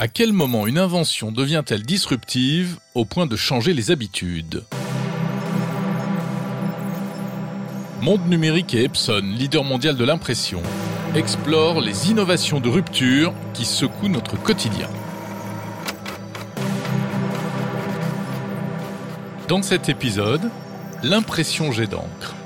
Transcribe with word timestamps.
À 0.00 0.06
quel 0.06 0.32
moment 0.32 0.68
une 0.68 0.78
invention 0.78 1.32
devient-elle 1.32 1.82
disruptive 1.82 2.78
au 2.94 3.04
point 3.04 3.26
de 3.26 3.34
changer 3.34 3.74
les 3.74 3.90
habitudes? 3.90 4.62
Monde 8.00 8.28
numérique 8.28 8.74
et 8.74 8.84
Epson, 8.84 9.22
leader 9.24 9.64
mondial 9.64 9.96
de 9.96 10.04
l'impression, 10.04 10.62
explorent 11.16 11.80
les 11.80 12.12
innovations 12.12 12.60
de 12.60 12.68
rupture 12.68 13.34
qui 13.54 13.64
secouent 13.64 14.08
notre 14.08 14.40
quotidien. 14.40 14.88
Dans 19.48 19.62
cet 19.62 19.88
épisode, 19.88 20.48
l'impression 21.02 21.72
jet 21.72 21.88
d'encre. 21.88 22.36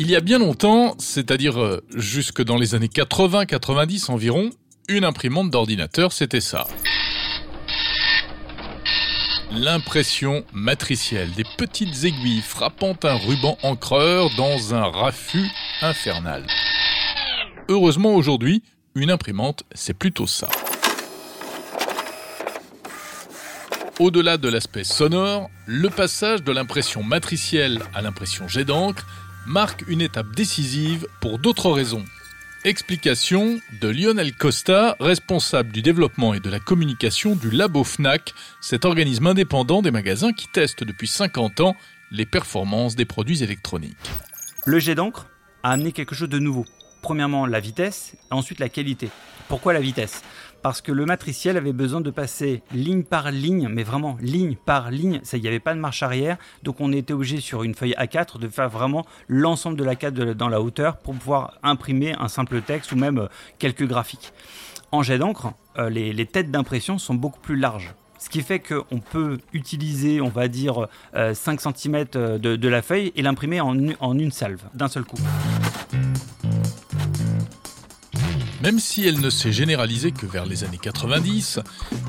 Il 0.00 0.08
y 0.08 0.14
a 0.14 0.20
bien 0.20 0.38
longtemps, 0.38 0.94
c'est-à-dire 1.00 1.60
euh, 1.60 1.82
jusque 1.92 2.40
dans 2.40 2.56
les 2.56 2.76
années 2.76 2.86
80-90 2.86 4.12
environ, 4.12 4.50
une 4.86 5.02
imprimante 5.02 5.50
d'ordinateur, 5.50 6.12
c'était 6.12 6.40
ça. 6.40 6.68
L'impression 9.50 10.44
matricielle, 10.52 11.32
des 11.32 11.42
petites 11.56 12.04
aiguilles 12.04 12.42
frappant 12.42 12.96
un 13.02 13.16
ruban 13.16 13.58
encreur 13.64 14.30
dans 14.36 14.72
un 14.72 14.84
raffut 14.84 15.50
infernal. 15.82 16.46
Heureusement 17.68 18.14
aujourd'hui, 18.14 18.62
une 18.94 19.10
imprimante, 19.10 19.64
c'est 19.72 19.94
plutôt 19.94 20.28
ça. 20.28 20.48
Au-delà 23.98 24.36
de 24.36 24.48
l'aspect 24.48 24.84
sonore, 24.84 25.50
le 25.66 25.90
passage 25.90 26.44
de 26.44 26.52
l'impression 26.52 27.02
matricielle 27.02 27.82
à 27.94 28.00
l'impression 28.00 28.46
jet 28.46 28.64
d'encre 28.64 29.04
marque 29.48 29.84
une 29.88 30.02
étape 30.02 30.34
décisive 30.34 31.06
pour 31.20 31.38
d'autres 31.38 31.70
raisons. 31.70 32.04
Explication 32.64 33.58
de 33.80 33.88
Lionel 33.88 34.34
Costa, 34.34 34.94
responsable 35.00 35.72
du 35.72 35.80
développement 35.80 36.34
et 36.34 36.40
de 36.40 36.50
la 36.50 36.60
communication 36.60 37.34
du 37.34 37.50
Labo 37.50 37.82
FNAC, 37.82 38.34
cet 38.60 38.84
organisme 38.84 39.26
indépendant 39.26 39.80
des 39.80 39.90
magasins 39.90 40.32
qui 40.32 40.48
teste 40.48 40.84
depuis 40.84 41.08
50 41.08 41.60
ans 41.60 41.76
les 42.10 42.26
performances 42.26 42.94
des 42.94 43.06
produits 43.06 43.42
électroniques. 43.42 43.96
Le 44.66 44.78
jet 44.78 44.94
d'encre 44.94 45.26
a 45.62 45.70
amené 45.70 45.92
quelque 45.92 46.14
chose 46.14 46.28
de 46.28 46.38
nouveau. 46.38 46.66
Premièrement, 47.08 47.46
la 47.46 47.58
vitesse, 47.58 48.16
ensuite 48.30 48.60
la 48.60 48.68
qualité. 48.68 49.08
Pourquoi 49.48 49.72
la 49.72 49.80
vitesse? 49.80 50.20
Parce 50.60 50.82
que 50.82 50.92
le 50.92 51.06
matriciel 51.06 51.56
avait 51.56 51.72
besoin 51.72 52.02
de 52.02 52.10
passer 52.10 52.62
ligne 52.70 53.02
par 53.02 53.30
ligne, 53.30 53.66
mais 53.70 53.82
vraiment 53.82 54.18
ligne 54.20 54.56
par 54.56 54.90
ligne. 54.90 55.22
Il 55.32 55.40
n'y 55.40 55.48
avait 55.48 55.58
pas 55.58 55.72
de 55.72 55.80
marche 55.80 56.02
arrière, 56.02 56.36
donc 56.64 56.82
on 56.82 56.92
était 56.92 57.14
obligé 57.14 57.40
sur 57.40 57.62
une 57.62 57.74
feuille 57.74 57.94
A4 57.98 58.38
de 58.38 58.46
faire 58.46 58.68
vraiment 58.68 59.06
l'ensemble 59.26 59.78
de 59.78 59.84
la 59.84 59.96
4 59.96 60.34
dans 60.34 60.50
la 60.50 60.60
hauteur 60.60 60.98
pour 60.98 61.14
pouvoir 61.14 61.54
imprimer 61.62 62.14
un 62.18 62.28
simple 62.28 62.60
texte 62.60 62.92
ou 62.92 62.96
même 62.96 63.20
euh, 63.20 63.28
quelques 63.58 63.86
graphiques. 63.86 64.34
En 64.92 65.02
jet 65.02 65.16
d'encre, 65.16 65.54
euh, 65.78 65.88
les, 65.88 66.26
têtes 66.26 66.50
d'impression 66.50 66.98
sont 66.98 67.14
beaucoup 67.14 67.40
plus 67.40 67.56
larges. 67.56 67.94
Ce 68.18 68.28
qui 68.28 68.42
fait 68.42 68.60
qu'on 68.60 69.00
peut 69.00 69.38
utiliser, 69.54 70.20
on 70.20 70.28
va 70.28 70.48
dire, 70.48 70.88
5 71.14 71.16
euh, 71.16 71.72
cm 71.74 72.04
de, 72.38 72.68
la 72.68 72.82
feuille 72.82 73.14
et 73.16 73.22
l'imprimer 73.22 73.62
en, 73.62 73.74
en 74.00 74.18
une 74.18 74.30
salve, 74.30 74.60
d'un 74.74 74.88
seul 74.88 75.04
coup. 75.04 75.16
Même 78.68 78.80
si 78.80 79.06
elle 79.06 79.20
ne 79.20 79.30
s'est 79.30 79.50
généralisée 79.50 80.12
que 80.12 80.26
vers 80.26 80.44
les 80.44 80.62
années 80.62 80.76
90, 80.76 81.60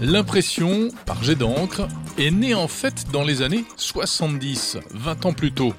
l'impression 0.02 0.90
par 1.06 1.24
jet 1.24 1.36
d'encre 1.36 1.88
est 2.18 2.32
née 2.32 2.54
en 2.54 2.68
fait 2.68 3.06
dans 3.14 3.24
les 3.24 3.42
années 3.42 3.64
70, 3.78 4.78
20 4.94 5.26
ans 5.26 5.32
plus 5.32 5.54
tôt. 5.54 5.74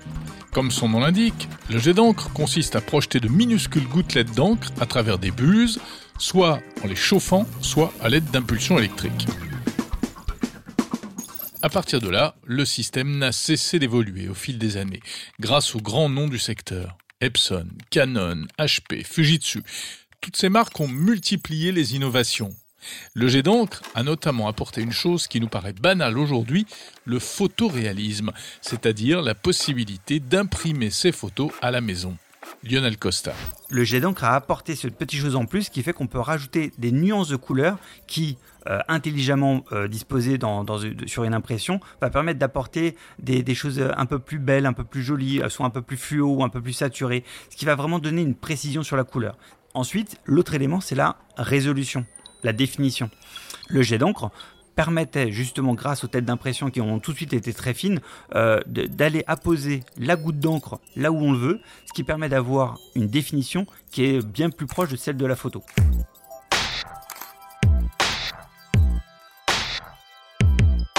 Comme 0.52 0.70
son 0.70 0.88
nom 0.88 1.00
l'indique, 1.00 1.50
le 1.68 1.78
jet 1.78 1.92
d'encre 1.92 2.32
consiste 2.32 2.76
à 2.76 2.80
projeter 2.80 3.20
de 3.20 3.28
minuscules 3.28 3.86
gouttelettes 3.88 4.34
d'encre 4.34 4.72
à 4.80 4.86
travers 4.86 5.18
des 5.18 5.30
buses, 5.30 5.80
soit 6.16 6.60
en 6.82 6.86
les 6.86 6.96
chauffant, 6.96 7.44
soit 7.60 7.92
à 8.00 8.08
l'aide 8.08 8.30
d'impulsions 8.30 8.78
électriques. 8.78 9.26
À 11.60 11.68
partir 11.68 12.00
de 12.00 12.08
là, 12.08 12.36
le 12.46 12.64
système 12.64 13.18
n'a 13.18 13.32
cessé 13.32 13.78
d'évoluer 13.78 14.30
au 14.30 14.34
fil 14.34 14.56
des 14.56 14.78
années, 14.78 15.02
grâce 15.40 15.74
aux 15.74 15.82
grands 15.82 16.08
noms 16.08 16.28
du 16.28 16.38
secteur. 16.38 16.96
Epson, 17.20 17.68
Canon, 17.90 18.46
HP, 18.58 19.04
Fujitsu, 19.04 19.62
toutes 20.20 20.36
ces 20.36 20.48
marques 20.48 20.78
ont 20.80 20.88
multiplié 20.88 21.72
les 21.72 21.94
innovations. 21.94 22.54
Le 23.14 23.28
jet 23.28 23.42
d'encre 23.42 23.82
a 23.94 24.02
notamment 24.02 24.48
apporté 24.48 24.80
une 24.80 24.92
chose 24.92 25.26
qui 25.26 25.40
nous 25.40 25.48
paraît 25.48 25.74
banale 25.74 26.18
aujourd'hui, 26.18 26.66
le 27.04 27.18
photoréalisme, 27.18 28.32
c'est-à-dire 28.62 29.22
la 29.22 29.34
possibilité 29.34 30.18
d'imprimer 30.18 30.90
ses 30.90 31.12
photos 31.12 31.52
à 31.60 31.70
la 31.70 31.80
maison. 31.80 32.16
Lionel 32.64 32.98
Costa. 32.98 33.32
Le 33.70 33.84
jet 33.84 34.00
d'encre 34.00 34.24
a 34.24 34.34
apporté 34.34 34.74
cette 34.74 34.96
petite 34.96 35.20
chose 35.20 35.36
en 35.36 35.46
plus 35.46 35.68
qui 35.68 35.82
fait 35.82 35.92
qu'on 35.92 36.06
peut 36.06 36.18
rajouter 36.18 36.72
des 36.78 36.92
nuances 36.92 37.28
de 37.28 37.36
couleurs 37.36 37.78
qui, 38.06 38.38
euh, 38.66 38.80
intelligemment 38.88 39.64
euh, 39.72 39.88
disposées 39.88 40.36
dans, 40.36 40.64
sur 41.06 41.24
une 41.24 41.34
impression, 41.34 41.80
va 42.00 42.10
permettre 42.10 42.38
d'apporter 42.38 42.96
des, 43.18 43.54
choses 43.54 43.80
un 43.96 44.06
peu 44.06 44.18
plus 44.18 44.38
belles, 44.38 44.66
un 44.66 44.72
peu 44.72 44.84
plus 44.84 45.02
jolies, 45.02 45.40
euh, 45.40 45.48
soit 45.48 45.66
un 45.66 45.70
peu 45.70 45.82
plus 45.82 45.96
fluo 45.96 46.42
un 46.42 46.48
peu 46.48 46.60
plus 46.60 46.72
saturées, 46.72 47.24
ce 47.50 47.56
qui 47.56 47.64
va 47.64 47.74
vraiment 47.74 47.98
donner 47.98 48.22
une 48.22 48.34
précision 48.34 48.82
sur 48.82 48.96
la 48.96 49.04
couleur. 49.04 49.36
Ensuite, 49.72 50.18
l'autre 50.24 50.54
élément, 50.54 50.80
c'est 50.80 50.96
la 50.96 51.16
résolution, 51.36 52.04
la 52.42 52.52
définition. 52.52 53.08
Le 53.68 53.82
jet 53.82 53.98
d'encre 53.98 54.30
permettait 54.74 55.30
justement, 55.30 55.74
grâce 55.74 56.02
aux 56.02 56.08
têtes 56.08 56.24
d'impression 56.24 56.70
qui 56.70 56.80
ont 56.80 56.98
tout 56.98 57.12
de 57.12 57.16
suite 57.16 57.32
été 57.34 57.52
très 57.52 57.72
fines, 57.72 58.00
euh, 58.34 58.60
d'aller 58.66 59.22
apposer 59.28 59.84
la 59.96 60.16
goutte 60.16 60.40
d'encre 60.40 60.80
là 60.96 61.12
où 61.12 61.18
on 61.18 61.32
le 61.32 61.38
veut, 61.38 61.60
ce 61.86 61.92
qui 61.92 62.02
permet 62.02 62.28
d'avoir 62.28 62.78
une 62.96 63.06
définition 63.06 63.66
qui 63.92 64.04
est 64.04 64.26
bien 64.26 64.50
plus 64.50 64.66
proche 64.66 64.88
de 64.88 64.96
celle 64.96 65.16
de 65.16 65.26
la 65.26 65.36
photo. 65.36 65.62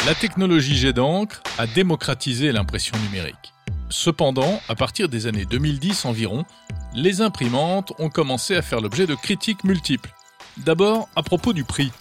La 0.06 0.16
technologie 0.16 0.76
jet 0.76 0.94
d'encre 0.94 1.44
a 1.58 1.68
démocratisé 1.68 2.52
l'impression 2.52 2.98
numérique. 3.06 3.53
Cependant, 3.90 4.62
à 4.70 4.76
partir 4.76 5.09
des 5.09 5.28
années 5.28 5.46
2010 5.46 6.06
environ, 6.06 6.46
les 6.94 7.22
imprimantes 7.22 7.94
ont 8.00 8.09
commencé 8.09 8.56
à 8.56 8.62
faire 8.62 8.81
l'objet 8.81 9.07
de 9.07 9.16
critiques 9.16 9.63
multiples. 9.63 10.13
D'abord 10.57 11.09
à 11.16 11.24
propos 11.24 11.53
du 11.53 11.63
prix. 11.63 11.91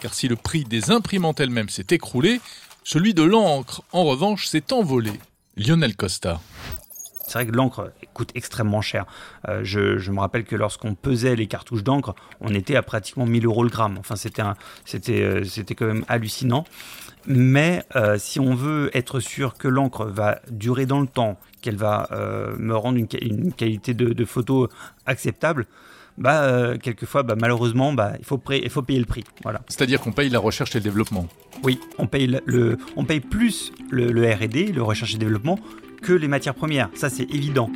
Car 0.00 0.14
si 0.14 0.28
le 0.28 0.36
prix 0.36 0.64
des 0.64 0.90
imprimantes 0.90 1.40
elles-mêmes 1.40 1.68
s'est 1.68 1.86
écroulé, 1.90 2.40
celui 2.84 3.14
de 3.14 3.22
l'encre, 3.22 3.82
en 3.92 4.04
revanche, 4.04 4.46
s'est 4.46 4.72
envolé. 4.72 5.12
Lionel 5.56 5.94
Costa. 5.94 6.40
C'est 7.32 7.38
vrai 7.38 7.46
que 7.46 7.56
l'encre 7.56 7.92
coûte 8.12 8.30
extrêmement 8.34 8.82
cher. 8.82 9.06
Euh, 9.48 9.60
je, 9.64 10.10
me 10.10 10.20
rappelle 10.20 10.44
que 10.44 10.54
lorsqu'on 10.54 10.94
pesait 10.94 11.34
les 11.34 11.46
cartouches 11.46 11.82
d'encre, 11.82 12.14
on 12.42 12.52
était 12.52 12.76
à 12.76 12.82
pratiquement 12.82 13.24
1000 13.24 13.46
euros 13.46 13.64
le 13.64 13.70
gramme. 13.70 13.96
Enfin, 13.98 14.16
c'était, 14.16 14.42
c'était, 14.84 15.22
euh, 15.22 15.42
c'était 15.44 15.74
quand 15.74 15.86
même 15.86 16.04
hallucinant. 16.08 16.64
Mais 17.26 17.84
euh, 17.96 18.18
si 18.18 18.38
on 18.38 18.54
veut 18.54 18.90
être 18.92 19.18
sûr 19.18 19.54
que 19.54 19.66
l'encre 19.66 20.04
va 20.04 20.40
durer 20.50 20.84
dans 20.84 21.00
le 21.00 21.06
temps, 21.06 21.38
qu'elle 21.62 21.76
va 21.76 22.08
euh, 22.12 22.54
me 22.58 22.76
rendre 22.76 22.98
une, 22.98 23.06
qualité 23.54 23.94
de, 23.94 24.24
photo 24.26 24.68
acceptable, 25.06 25.64
bah, 26.18 26.42
euh, 26.42 26.76
quelquefois, 26.76 27.22
bah, 27.22 27.34
malheureusement, 27.40 27.94
bah, 27.94 28.12
il, 28.18 28.26
faut 28.26 28.42
il 28.50 28.68
faut 28.68 28.82
payer 28.82 28.98
le 28.98 29.06
prix. 29.06 29.24
Voilà. 29.42 29.62
C'est-à-dire 29.68 30.02
qu'on 30.02 30.12
paye 30.12 30.28
la 30.28 30.38
recherche 30.38 30.74
et 30.76 30.80
le 30.80 30.84
développement 30.84 31.28
Oui, 31.62 31.80
on 31.96 32.06
paye, 32.06 32.38
le, 32.44 32.76
on 32.96 33.04
paye 33.04 33.20
plus 33.20 33.72
le, 33.90 34.12
le 34.12 34.30
RD, 34.30 34.74
le 34.74 34.82
recherche 34.82 35.14
et 35.14 35.18
développement, 35.18 35.58
que 36.02 36.12
les 36.12 36.28
matières 36.28 36.54
premières. 36.54 36.90
Ça, 36.94 37.08
c'est 37.08 37.30
évident. 37.32 37.70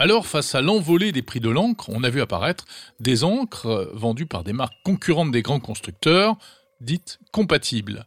Alors, 0.00 0.26
face 0.26 0.54
à 0.54 0.60
l'envolée 0.60 1.10
des 1.10 1.22
prix 1.22 1.40
de 1.40 1.48
l'encre, 1.48 1.88
on 1.88 2.04
a 2.04 2.10
vu 2.10 2.20
apparaître 2.20 2.64
des 3.00 3.24
encres 3.24 3.66
euh, 3.66 3.90
vendues 3.94 4.26
par 4.26 4.44
des 4.44 4.52
marques 4.52 4.76
concurrentes 4.84 5.32
des 5.32 5.42
grands 5.42 5.58
constructeurs, 5.58 6.36
dites 6.80 7.18
compatibles. 7.32 8.06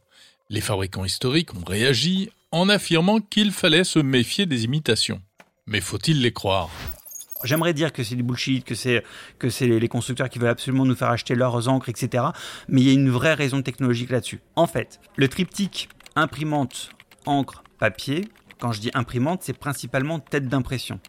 Les 0.50 0.62
fabricants 0.62 1.04
historiques 1.04 1.54
ont 1.54 1.66
réagi 1.66 2.30
en 2.52 2.70
affirmant 2.70 3.20
qu'il 3.20 3.52
fallait 3.52 3.84
se 3.84 4.00
méfier 4.00 4.46
des 4.46 4.64
imitations. 4.64 5.22
Mais 5.66 5.82
faut-il 5.82 6.22
les 6.22 6.32
croire? 6.32 6.70
J'aimerais 7.44 7.74
dire 7.74 7.92
que 7.92 8.04
c'est 8.04 8.16
du 8.16 8.24
bullshit, 8.24 8.64
que 8.64 8.76
c'est 8.76 9.04
que 9.40 9.50
c'est 9.50 9.68
les 9.68 9.88
constructeurs 9.88 10.30
qui 10.30 10.40
veulent 10.40 10.50
absolument 10.50 10.86
nous 10.86 10.96
faire 10.96 11.10
acheter 11.10 11.36
leurs 11.36 11.68
encres, 11.68 11.90
etc. 11.90 12.26
Mais 12.68 12.82
il 12.82 12.88
y 12.88 12.90
a 12.92 12.94
une 12.94 13.10
vraie 13.10 13.34
raison 13.34 13.62
technologique 13.62 14.12
là-dessus. 14.12 14.40
En 14.56 14.68
fait, 14.68 15.00
le 15.16 15.28
triptyque 15.28 15.90
imprimante, 16.16 16.92
encre, 17.26 17.64
papier 17.80 18.28
quand 18.62 18.72
je 18.72 18.80
dis 18.80 18.92
imprimante, 18.94 19.42
c'est 19.42 19.58
principalement 19.58 20.20
tête 20.20 20.48
d'impression. 20.48 21.00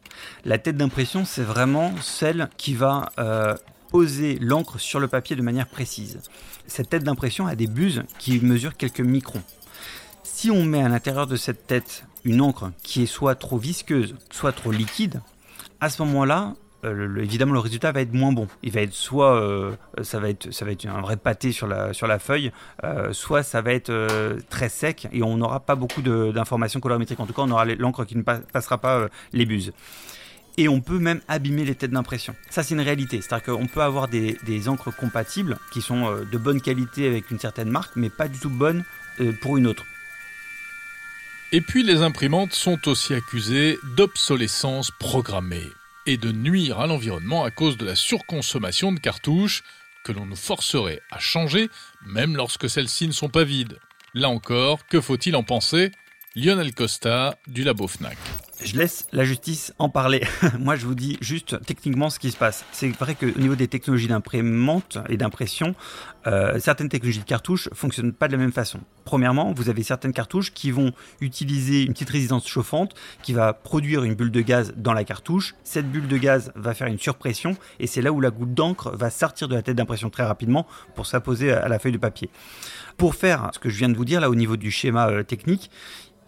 La 0.46 0.56
tête 0.56 0.78
d'impression, 0.78 1.26
c'est 1.26 1.42
vraiment 1.42 1.92
celle 2.00 2.48
qui 2.56 2.72
va 2.72 3.10
euh, 3.18 3.54
poser 3.90 4.38
l'encre 4.40 4.80
sur 4.80 4.98
le 4.98 5.06
papier 5.06 5.36
de 5.36 5.42
manière 5.42 5.68
précise. 5.68 6.20
Cette 6.66 6.88
tête 6.88 7.04
d'impression 7.04 7.46
a 7.46 7.54
des 7.54 7.66
buses 7.66 8.04
qui 8.18 8.40
mesurent 8.40 8.76
quelques 8.78 9.00
microns. 9.00 9.42
Si 10.22 10.50
on 10.50 10.64
met 10.64 10.82
à 10.82 10.88
l'intérieur 10.88 11.26
de 11.26 11.36
cette 11.36 11.66
tête 11.66 12.04
une 12.24 12.40
encre 12.40 12.72
qui 12.82 13.02
est 13.02 13.06
soit 13.06 13.34
trop 13.34 13.58
visqueuse, 13.58 14.14
soit 14.30 14.52
trop 14.52 14.72
liquide, 14.72 15.20
à 15.78 15.90
ce 15.90 16.00
moment-là, 16.02 16.54
évidemment 16.84 17.52
le 17.52 17.60
résultat 17.60 17.92
va 17.92 18.00
être 18.00 18.12
moins 18.12 18.32
bon. 18.32 18.48
Il 18.62 18.72
va 18.72 18.82
être 18.82 18.92
soit 18.92 19.40
ça 20.02 20.18
va 20.20 20.28
être 20.28 20.52
ça 20.52 20.64
va 20.64 20.72
être 20.72 20.86
un 20.86 21.00
vrai 21.00 21.16
pâté 21.16 21.52
sur 21.52 21.66
la 21.66 22.18
feuille, 22.18 22.52
soit 23.12 23.42
ça 23.42 23.62
va 23.62 23.72
être 23.72 23.92
très 24.48 24.68
sec 24.68 25.08
et 25.12 25.22
on 25.22 25.36
n'aura 25.36 25.60
pas 25.60 25.74
beaucoup 25.74 26.02
d'informations 26.02 26.80
colorimétriques. 26.80 27.20
En 27.20 27.26
tout 27.26 27.34
cas, 27.34 27.42
on 27.42 27.50
aura 27.50 27.64
l'encre 27.64 28.04
qui 28.04 28.16
ne 28.16 28.22
passera 28.22 28.78
pas 28.78 29.08
les 29.32 29.46
buses 29.46 29.72
et 30.56 30.68
on 30.68 30.80
peut 30.80 30.98
même 30.98 31.20
abîmer 31.28 31.64
les 31.64 31.74
têtes 31.74 31.90
d'impression. 31.90 32.34
Ça, 32.50 32.62
c'est 32.62 32.74
une 32.74 32.80
réalité. 32.80 33.20
C'est-à-dire 33.20 33.54
qu'on 33.54 33.66
peut 33.66 33.82
avoir 33.82 34.08
des, 34.08 34.68
encres 34.68 34.94
compatibles 34.94 35.58
qui 35.72 35.80
sont 35.80 36.06
euh, 36.06 36.24
de 36.30 36.38
bonne 36.38 36.60
qualité 36.60 37.06
avec 37.06 37.30
une 37.30 37.38
certaine 37.38 37.70
marque, 37.70 37.96
mais 37.96 38.10
pas 38.10 38.28
du 38.28 38.38
tout 38.38 38.50
bonnes 38.50 38.84
euh, 39.20 39.32
pour 39.40 39.56
une 39.56 39.66
autre. 39.66 39.84
Et 41.52 41.60
puis, 41.60 41.82
les 41.82 42.02
imprimantes 42.02 42.52
sont 42.52 42.88
aussi 42.88 43.14
accusées 43.14 43.78
d'obsolescence 43.96 44.90
programmée 44.90 45.70
et 46.06 46.16
de 46.16 46.32
nuire 46.32 46.80
à 46.80 46.86
l'environnement 46.86 47.44
à 47.44 47.50
cause 47.50 47.76
de 47.76 47.86
la 47.86 47.96
surconsommation 47.96 48.92
de 48.92 49.00
cartouches 49.00 49.62
que 50.04 50.12
l'on 50.12 50.26
nous 50.26 50.36
forcerait 50.36 51.00
à 51.10 51.18
changer, 51.18 51.68
même 52.06 52.36
lorsque 52.36 52.68
celles-ci 52.68 53.06
ne 53.06 53.12
sont 53.12 53.28
pas 53.28 53.44
vides. 53.44 53.78
Là 54.14 54.28
encore, 54.28 54.86
que 54.86 55.00
faut-il 55.00 55.36
en 55.36 55.42
penser? 55.42 55.90
Lionel 56.34 56.74
Costa 56.74 57.36
du 57.46 57.62
Labo 57.62 57.86
FNAC. 57.86 58.18
Je 58.64 58.76
laisse 58.76 59.06
la 59.12 59.24
justice 59.24 59.74
en 59.78 59.88
parler. 59.88 60.22
Moi, 60.60 60.76
je 60.76 60.86
vous 60.86 60.94
dis 60.94 61.18
juste 61.20 61.64
techniquement 61.66 62.10
ce 62.10 62.18
qui 62.18 62.30
se 62.30 62.36
passe. 62.36 62.64
C'est 62.72 62.88
vrai 62.90 63.14
qu'au 63.14 63.38
niveau 63.38 63.56
des 63.56 63.68
technologies 63.68 64.08
d'imprimante 64.08 64.98
et 65.08 65.16
d'impression, 65.16 65.74
euh, 66.26 66.58
certaines 66.60 66.88
technologies 66.88 67.20
de 67.20 67.24
cartouches 67.24 67.68
fonctionnent 67.72 68.12
pas 68.12 68.28
de 68.28 68.32
la 68.32 68.38
même 68.38 68.52
façon. 68.52 68.78
Premièrement, 69.04 69.52
vous 69.52 69.68
avez 69.68 69.82
certaines 69.82 70.12
cartouches 70.12 70.52
qui 70.52 70.70
vont 70.70 70.92
utiliser 71.20 71.82
une 71.82 71.92
petite 71.92 72.10
résistance 72.10 72.46
chauffante 72.46 72.94
qui 73.22 73.32
va 73.32 73.52
produire 73.52 74.04
une 74.04 74.14
bulle 74.14 74.30
de 74.30 74.40
gaz 74.40 74.72
dans 74.76 74.92
la 74.92 75.04
cartouche. 75.04 75.54
Cette 75.64 75.90
bulle 75.90 76.06
de 76.06 76.16
gaz 76.16 76.52
va 76.54 76.74
faire 76.74 76.86
une 76.86 76.98
surpression 76.98 77.56
et 77.80 77.86
c'est 77.86 78.02
là 78.02 78.12
où 78.12 78.20
la 78.20 78.30
goutte 78.30 78.54
d'encre 78.54 78.90
va 78.96 79.10
sortir 79.10 79.48
de 79.48 79.54
la 79.54 79.62
tête 79.62 79.76
d'impression 79.76 80.10
très 80.10 80.24
rapidement 80.24 80.66
pour 80.94 81.06
s'apposer 81.06 81.52
à 81.52 81.68
la 81.68 81.78
feuille 81.78 81.92
de 81.92 81.98
papier. 81.98 82.30
Pour 82.96 83.16
faire 83.16 83.50
ce 83.52 83.58
que 83.58 83.68
je 83.68 83.78
viens 83.78 83.88
de 83.88 83.96
vous 83.96 84.04
dire 84.04 84.20
là 84.20 84.30
au 84.30 84.34
niveau 84.34 84.56
du 84.56 84.70
schéma 84.70 85.08
euh, 85.08 85.22
technique, 85.24 85.70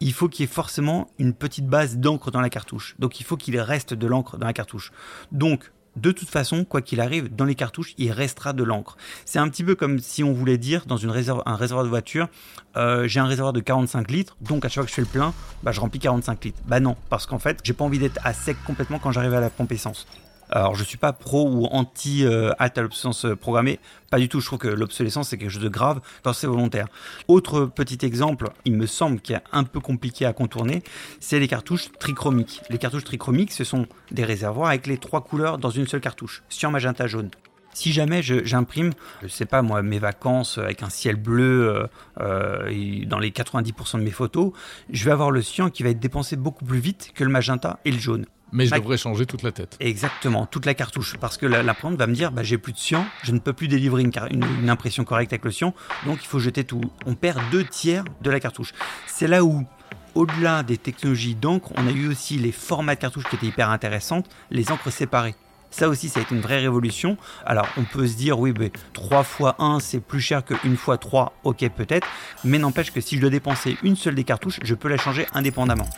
il 0.00 0.12
faut 0.12 0.28
qu'il 0.28 0.42
y 0.42 0.44
ait 0.44 0.52
forcément 0.52 1.08
une 1.18 1.32
petite 1.32 1.66
base 1.66 1.96
d'encre 1.98 2.23
dans 2.30 2.40
la 2.40 2.50
cartouche. 2.50 2.94
Donc 2.98 3.20
il 3.20 3.24
faut 3.24 3.36
qu'il 3.36 3.58
reste 3.58 3.94
de 3.94 4.06
l'encre 4.06 4.36
dans 4.36 4.46
la 4.46 4.52
cartouche. 4.52 4.92
Donc 5.32 5.70
de 5.96 6.10
toute 6.10 6.28
façon, 6.28 6.64
quoi 6.64 6.82
qu'il 6.82 7.00
arrive, 7.00 7.34
dans 7.34 7.44
les 7.44 7.54
cartouches, 7.54 7.94
il 7.98 8.10
restera 8.10 8.52
de 8.52 8.64
l'encre. 8.64 8.96
C'est 9.24 9.38
un 9.38 9.48
petit 9.48 9.62
peu 9.62 9.74
comme 9.74 9.98
si 9.98 10.24
on 10.24 10.32
voulait 10.32 10.58
dire 10.58 10.86
dans 10.86 10.98
un 11.06 11.10
réservoir 11.56 11.84
de 11.84 11.88
voiture, 11.88 12.28
euh, 12.76 13.06
j'ai 13.06 13.20
un 13.20 13.26
réservoir 13.26 13.52
de 13.52 13.60
45 13.60 14.10
litres, 14.10 14.36
donc 14.40 14.64
à 14.64 14.68
chaque 14.68 14.82
fois 14.82 14.84
que 14.84 14.90
je 14.90 14.94
fais 14.94 15.02
le 15.02 15.08
plein, 15.08 15.32
bah, 15.62 15.72
je 15.72 15.80
remplis 15.80 16.00
45 16.00 16.44
litres. 16.44 16.60
Bah 16.66 16.80
non, 16.80 16.96
parce 17.10 17.26
qu'en 17.26 17.38
fait, 17.38 17.60
j'ai 17.62 17.72
pas 17.72 17.84
envie 17.84 17.98
d'être 17.98 18.18
à 18.24 18.32
sec 18.32 18.56
complètement 18.66 18.98
quand 18.98 19.12
j'arrive 19.12 19.34
à 19.34 19.40
la 19.40 19.50
pompe 19.50 19.72
essence. 19.72 20.06
Alors, 20.54 20.76
je 20.76 20.84
suis 20.84 20.98
pas 20.98 21.12
pro 21.12 21.50
ou 21.50 21.66
anti 21.66 22.24
euh, 22.24 22.52
à 22.60 22.68
l'obsolescence 22.68 23.24
euh, 23.24 23.34
programmée, 23.34 23.80
pas 24.08 24.20
du 24.20 24.28
tout. 24.28 24.38
Je 24.38 24.46
trouve 24.46 24.60
que 24.60 24.68
l'obsolescence 24.68 25.30
c'est 25.30 25.36
quelque 25.36 25.50
chose 25.50 25.60
de 25.60 25.68
grave 25.68 26.00
quand 26.22 26.32
c'est 26.32 26.46
volontaire. 26.46 26.86
Autre 27.26 27.66
petit 27.66 28.06
exemple, 28.06 28.50
il 28.64 28.74
me 28.76 28.86
semble 28.86 29.20
qu'il 29.20 29.34
est 29.34 29.42
un 29.50 29.64
peu 29.64 29.80
compliqué 29.80 30.26
à 30.26 30.32
contourner, 30.32 30.84
c'est 31.18 31.40
les 31.40 31.48
cartouches 31.48 31.90
trichromiques. 31.98 32.62
Les 32.70 32.78
cartouches 32.78 33.02
trichromiques, 33.02 33.50
ce 33.50 33.64
sont 33.64 33.88
des 34.12 34.22
réservoirs 34.22 34.68
avec 34.68 34.86
les 34.86 34.96
trois 34.96 35.22
couleurs 35.22 35.58
dans 35.58 35.70
une 35.70 35.88
seule 35.88 36.00
cartouche, 36.00 36.44
cyan, 36.48 36.70
magenta, 36.70 37.08
jaune. 37.08 37.30
Si 37.72 37.92
jamais 37.92 38.22
j'imprime, 38.22 38.92
je, 39.22 39.24
ne 39.24 39.30
sais 39.30 39.46
pas 39.46 39.60
moi, 39.60 39.82
mes 39.82 39.98
vacances 39.98 40.58
avec 40.58 40.84
un 40.84 40.88
ciel 40.88 41.16
bleu 41.16 41.88
euh, 42.20 43.04
dans 43.08 43.18
les 43.18 43.30
90% 43.30 43.98
de 43.98 44.04
mes 44.04 44.12
photos, 44.12 44.52
je 44.88 45.04
vais 45.04 45.10
avoir 45.10 45.32
le 45.32 45.42
cyan 45.42 45.68
qui 45.68 45.82
va 45.82 45.88
être 45.88 45.98
dépensé 45.98 46.36
beaucoup 46.36 46.64
plus 46.64 46.78
vite 46.78 47.10
que 47.12 47.24
le 47.24 47.30
magenta 47.30 47.80
et 47.84 47.90
le 47.90 47.98
jaune. 47.98 48.26
Mais 48.54 48.66
je 48.66 48.74
devrais 48.76 48.96
changer 48.96 49.26
toute 49.26 49.42
la 49.42 49.50
tête. 49.50 49.76
Exactement, 49.80 50.46
toute 50.46 50.64
la 50.64 50.74
cartouche. 50.74 51.16
Parce 51.20 51.36
que 51.36 51.44
l'imprimante 51.44 51.98
va 51.98 52.06
me 52.06 52.14
dire, 52.14 52.30
bah, 52.30 52.44
j'ai 52.44 52.56
plus 52.56 52.72
de 52.72 52.78
cyan, 52.78 53.04
je 53.24 53.32
ne 53.32 53.40
peux 53.40 53.52
plus 53.52 53.66
délivrer 53.66 54.02
une, 54.02 54.12
une, 54.30 54.70
impression 54.70 55.02
correcte 55.02 55.32
avec 55.32 55.44
le 55.44 55.50
cyan, 55.50 55.74
donc 56.06 56.22
il 56.22 56.26
faut 56.26 56.38
jeter 56.38 56.62
tout. 56.62 56.80
On 57.04 57.16
perd 57.16 57.40
deux 57.50 57.64
tiers 57.64 58.04
de 58.22 58.30
la 58.30 58.38
cartouche. 58.38 58.72
C'est 59.08 59.26
là 59.26 59.42
où, 59.42 59.66
au-delà 60.14 60.62
des 60.62 60.78
technologies 60.78 61.34
d'encre, 61.34 61.72
on 61.76 61.88
a 61.88 61.90
eu 61.90 62.06
aussi 62.06 62.38
les 62.38 62.52
formats 62.52 62.94
de 62.94 63.00
cartouches 63.00 63.24
qui 63.24 63.34
étaient 63.34 63.46
hyper 63.46 63.70
intéressantes, 63.70 64.30
les 64.52 64.70
encres 64.70 64.92
séparées. 64.92 65.34
Ça 65.72 65.88
aussi, 65.88 66.08
ça 66.08 66.20
a 66.20 66.22
été 66.22 66.36
une 66.36 66.40
vraie 66.40 66.60
révolution. 66.60 67.16
Alors, 67.44 67.66
on 67.76 67.82
peut 67.82 68.06
se 68.06 68.14
dire, 68.14 68.38
oui, 68.38 68.54
mais 68.56 68.70
3 68.92 69.24
fois 69.24 69.56
1, 69.58 69.80
c'est 69.80 69.98
plus 69.98 70.20
cher 70.20 70.44
que 70.44 70.54
1 70.64 70.76
fois 70.76 70.96
3, 70.96 71.32
ok, 71.42 71.68
peut-être. 71.70 72.06
Mais 72.44 72.58
n'empêche 72.58 72.92
que 72.92 73.00
si 73.00 73.16
je 73.16 73.20
dois 73.20 73.30
dépenser 73.30 73.76
une 73.82 73.96
seule 73.96 74.14
des 74.14 74.22
cartouches, 74.22 74.60
je 74.62 74.76
peux 74.76 74.88
la 74.88 74.96
changer 74.96 75.26
indépendamment. 75.34 75.88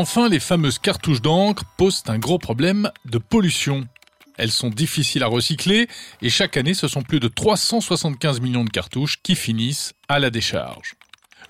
Enfin, 0.00 0.28
les 0.28 0.38
fameuses 0.38 0.78
cartouches 0.78 1.22
d'encre 1.22 1.64
posent 1.76 2.04
un 2.06 2.20
gros 2.20 2.38
problème 2.38 2.92
de 3.04 3.18
pollution. 3.18 3.88
Elles 4.36 4.52
sont 4.52 4.70
difficiles 4.70 5.24
à 5.24 5.26
recycler 5.26 5.88
et 6.22 6.30
chaque 6.30 6.56
année, 6.56 6.72
ce 6.72 6.86
sont 6.86 7.02
plus 7.02 7.18
de 7.18 7.26
375 7.26 8.40
millions 8.40 8.62
de 8.62 8.70
cartouches 8.70 9.20
qui 9.20 9.34
finissent 9.34 9.94
à 10.08 10.20
la 10.20 10.30
décharge. 10.30 10.94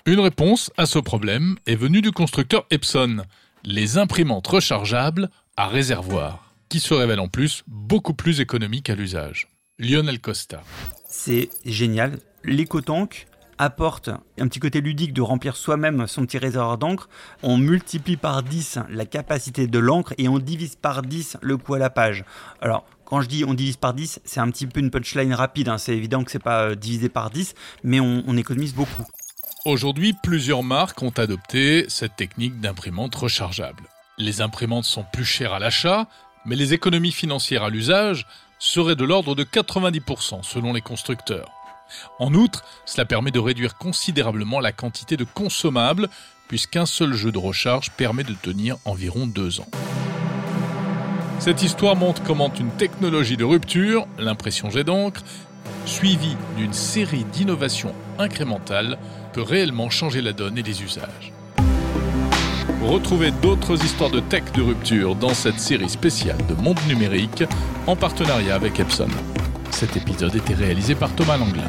Une 0.07 0.19
réponse 0.19 0.71
à 0.77 0.87
ce 0.87 0.97
problème 0.97 1.57
est 1.67 1.75
venue 1.75 2.01
du 2.01 2.11
constructeur 2.11 2.65
Epson, 2.71 3.21
les 3.63 3.99
imprimantes 3.99 4.47
rechargeables 4.47 5.29
à 5.55 5.67
réservoir, 5.67 6.51
qui 6.69 6.79
se 6.79 6.95
révèlent 6.95 7.19
en 7.19 7.27
plus 7.27 7.61
beaucoup 7.67 8.15
plus 8.15 8.41
économiques 8.41 8.89
à 8.89 8.95
l'usage. 8.95 9.47
Lionel 9.77 10.19
Costa. 10.19 10.63
C'est 11.07 11.49
génial. 11.65 12.17
L'écotank, 12.43 13.27
apporte 13.59 14.09
un 14.39 14.47
petit 14.47 14.59
côté 14.59 14.81
ludique 14.81 15.13
de 15.13 15.21
remplir 15.21 15.55
soi-même 15.55 16.07
son 16.07 16.25
petit 16.25 16.39
réservoir 16.39 16.77
d'encre. 16.77 17.09
On 17.43 17.57
multiplie 17.57 18.17
par 18.17 18.41
10 18.41 18.79
la 18.89 19.05
capacité 19.05 19.67
de 19.67 19.77
l'encre 19.77 20.13
et 20.17 20.27
on 20.27 20.39
divise 20.39 20.75
par 20.75 21.03
10 21.03 21.37
le 21.41 21.57
coût 21.57 21.75
à 21.75 21.79
la 21.79 21.89
page. 21.89 22.23
Alors, 22.61 22.85
quand 23.05 23.21
je 23.21 23.27
dis 23.27 23.43
on 23.45 23.53
divise 23.53 23.75
par 23.75 23.93
10, 23.93 24.21
c'est 24.23 24.39
un 24.39 24.49
petit 24.49 24.65
peu 24.65 24.79
une 24.79 24.89
punchline 24.89 25.33
rapide. 25.33 25.67
Hein. 25.67 25.77
C'est 25.77 25.95
évident 25.95 26.23
que 26.23 26.31
c'est 26.31 26.39
pas 26.39 26.69
euh, 26.69 26.75
divisé 26.75 27.09
par 27.09 27.29
10, 27.29 27.53
mais 27.83 27.99
on, 27.99 28.37
économise 28.37 28.73
beaucoup. 28.73 29.05
Aujourd'hui, 29.65 30.13
plusieurs 30.23 30.63
marques 30.63 31.03
ont 31.03 31.09
adopté 31.09 31.85
cette 31.89 32.15
technique 32.15 32.61
d'imprimante 32.61 33.13
rechargeable. 33.15 33.83
Les 34.17 34.39
imprimantes 34.41 34.85
sont 34.85 35.03
plus 35.11 35.25
chères 35.25 35.53
à 35.53 35.59
l'achat, 35.59 36.07
mais 36.45 36.55
les 36.55 36.73
économies 36.73 37.11
financières 37.11 37.63
à 37.63 37.69
l'usage 37.69 38.25
seraient 38.59 38.95
de 38.95 39.03
l'ordre 39.03 39.35
de 39.35 39.43
90% 39.43 40.43
selon 40.43 40.71
les 40.71 40.81
constructeurs. 40.81 41.58
En 42.19 42.33
outre, 42.33 42.63
cela 42.85 43.05
permet 43.05 43.31
de 43.31 43.39
réduire 43.39 43.77
considérablement 43.77 44.59
la 44.59 44.71
quantité 44.71 45.17
de 45.17 45.25
consommables, 45.25 46.09
puisqu'un 46.47 46.85
seul 46.85 47.13
jeu 47.13 47.31
de 47.31 47.37
recharge 47.37 47.91
permet 47.91 48.23
de 48.23 48.33
tenir 48.33 48.77
environ 48.85 49.27
deux 49.27 49.59
ans. 49.59 49.67
Cette 51.39 51.63
histoire 51.63 51.95
montre 51.95 52.21
comment 52.23 52.51
une 52.53 52.71
technologie 52.71 53.37
de 53.37 53.45
rupture, 53.45 54.07
l'impression 54.17 54.69
jet 54.69 54.83
d'encre, 54.83 55.23
suivie 55.85 56.35
d'une 56.57 56.73
série 56.73 57.23
d'innovations 57.23 57.93
incrémentales, 58.17 58.97
peut 59.31 59.41
réellement 59.41 59.89
changer 59.89 60.21
la 60.21 60.33
donne 60.33 60.57
et 60.57 60.63
les 60.63 60.83
usages. 60.83 61.31
Retrouvez 62.81 63.31
d'autres 63.31 63.83
histoires 63.83 64.09
de 64.09 64.19
tech 64.19 64.43
de 64.53 64.61
rupture 64.61 65.15
dans 65.15 65.33
cette 65.33 65.59
série 65.59 65.89
spéciale 65.89 66.37
de 66.47 66.55
Monde 66.55 66.79
Numérique 66.87 67.43
en 67.87 67.95
partenariat 67.95 68.55
avec 68.55 68.79
Epson. 68.79 69.09
Cet 69.79 69.95
épisode 69.95 70.35
était 70.35 70.55
réalisé 70.55 70.93
par 70.93 71.09
Thomas 71.15 71.37
Langlin. 71.37 71.63